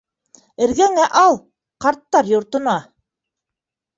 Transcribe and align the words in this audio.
Эргәңә 0.67 1.03
ал, 1.19 1.37
ҡарттар 1.85 2.31
йортона! 2.33 2.75